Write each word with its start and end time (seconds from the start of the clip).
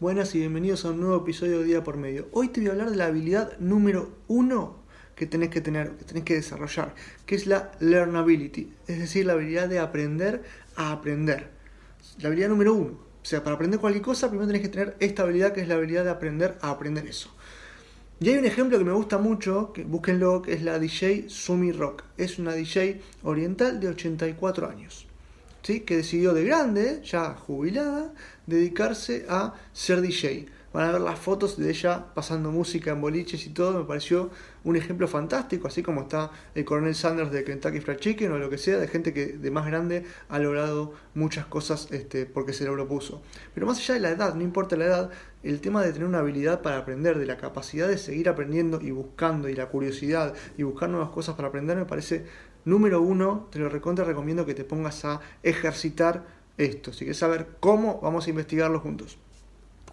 Buenas 0.00 0.32
y 0.36 0.38
bienvenidos 0.38 0.84
a 0.84 0.90
un 0.90 1.00
nuevo 1.00 1.16
episodio 1.16 1.58
de 1.58 1.64
Día 1.64 1.82
por 1.82 1.96
Medio. 1.96 2.28
Hoy 2.30 2.50
te 2.50 2.60
voy 2.60 2.68
a 2.68 2.72
hablar 2.72 2.90
de 2.90 2.96
la 2.96 3.06
habilidad 3.06 3.58
número 3.58 4.12
uno 4.28 4.76
que 5.16 5.26
tenés 5.26 5.48
que 5.48 5.60
tener, 5.60 5.90
que 5.96 6.04
tenés 6.04 6.22
que 6.22 6.34
desarrollar, 6.34 6.94
que 7.26 7.34
es 7.34 7.48
la 7.48 7.72
learnability, 7.80 8.72
es 8.86 9.00
decir, 9.00 9.26
la 9.26 9.32
habilidad 9.32 9.68
de 9.68 9.80
aprender 9.80 10.44
a 10.76 10.92
aprender. 10.92 11.50
La 12.20 12.28
habilidad 12.28 12.48
número 12.48 12.74
uno. 12.74 12.92
O 12.92 13.24
sea, 13.24 13.42
para 13.42 13.56
aprender 13.56 13.80
cualquier 13.80 14.04
cosa, 14.04 14.28
primero 14.28 14.46
tenés 14.46 14.62
que 14.62 14.68
tener 14.68 14.96
esta 15.00 15.24
habilidad 15.24 15.52
que 15.52 15.62
es 15.62 15.68
la 15.68 15.74
habilidad 15.74 16.04
de 16.04 16.10
aprender 16.10 16.58
a 16.60 16.70
aprender 16.70 17.04
eso. 17.04 17.34
Y 18.20 18.28
hay 18.28 18.38
un 18.38 18.44
ejemplo 18.44 18.78
que 18.78 18.84
me 18.84 18.92
gusta 18.92 19.18
mucho, 19.18 19.72
que 19.72 19.82
búsquenlo, 19.82 20.42
que 20.42 20.52
es 20.52 20.62
la 20.62 20.78
DJ 20.78 21.28
Sumi 21.28 21.72
Rock. 21.72 22.04
Es 22.16 22.38
una 22.38 22.52
DJ 22.52 23.00
oriental 23.24 23.80
de 23.80 23.88
84 23.88 24.68
años 24.68 25.07
que 25.68 25.98
decidió 25.98 26.32
de 26.32 26.44
grande, 26.44 27.02
ya 27.04 27.34
jubilada, 27.34 28.12
dedicarse 28.46 29.26
a 29.28 29.54
ser 29.72 30.00
DJ. 30.00 30.46
Van 30.78 30.90
a 30.90 30.92
ver 30.92 31.00
las 31.00 31.18
fotos 31.18 31.58
de 31.58 31.68
ella 31.70 32.06
pasando 32.14 32.52
música 32.52 32.92
en 32.92 33.00
boliches 33.00 33.44
y 33.46 33.50
todo, 33.50 33.80
me 33.80 33.84
pareció 33.84 34.30
un 34.62 34.76
ejemplo 34.76 35.08
fantástico, 35.08 35.66
así 35.66 35.82
como 35.82 36.02
está 36.02 36.30
el 36.54 36.64
coronel 36.64 36.94
Sanders 36.94 37.32
de 37.32 37.42
Kentucky 37.42 37.80
Fried 37.80 37.96
Chicken 37.96 38.30
o 38.30 38.38
lo 38.38 38.48
que 38.48 38.58
sea, 38.58 38.78
de 38.78 38.86
gente 38.86 39.12
que 39.12 39.26
de 39.26 39.50
más 39.50 39.66
grande 39.66 40.04
ha 40.28 40.38
logrado 40.38 40.92
muchas 41.14 41.46
cosas 41.46 41.88
este, 41.90 42.26
porque 42.26 42.52
se 42.52 42.64
lo 42.64 42.74
propuso. 42.74 43.20
Pero 43.54 43.66
más 43.66 43.78
allá 43.78 43.94
de 43.94 44.00
la 44.00 44.10
edad, 44.10 44.36
no 44.36 44.42
importa 44.42 44.76
la 44.76 44.84
edad, 44.84 45.10
el 45.42 45.60
tema 45.60 45.82
de 45.82 45.92
tener 45.92 46.06
una 46.06 46.20
habilidad 46.20 46.62
para 46.62 46.78
aprender, 46.78 47.18
de 47.18 47.26
la 47.26 47.38
capacidad 47.38 47.88
de 47.88 47.98
seguir 47.98 48.28
aprendiendo 48.28 48.80
y 48.80 48.92
buscando, 48.92 49.48
y 49.48 49.56
la 49.56 49.66
curiosidad 49.70 50.32
y 50.56 50.62
buscar 50.62 50.90
nuevas 50.90 51.10
cosas 51.10 51.34
para 51.34 51.48
aprender, 51.48 51.76
me 51.76 51.86
parece 51.86 52.24
número 52.64 53.02
uno, 53.02 53.48
te 53.50 53.58
lo 53.58 53.68
recontra 53.68 54.04
recomiendo 54.04 54.46
que 54.46 54.54
te 54.54 54.62
pongas 54.62 55.04
a 55.04 55.18
ejercitar 55.42 56.24
esto. 56.56 56.92
Si 56.92 57.00
quieres 57.00 57.18
saber 57.18 57.48
cómo, 57.58 57.98
vamos 58.00 58.28
a 58.28 58.30
investigarlo 58.30 58.78
juntos. 58.78 59.18